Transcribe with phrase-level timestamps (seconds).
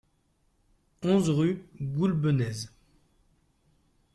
[1.09, 1.55] onze rue
[1.95, 2.67] Goulbenèze